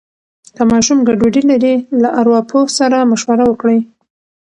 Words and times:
که 0.55 0.63
ماشوم 0.71 0.99
ګډوډي 1.07 1.41
لري، 1.51 1.75
له 2.01 2.09
ارواپوه 2.19 2.63
سره 2.77 2.97
مشوره 3.11 3.43
وکړئ. 3.47 3.79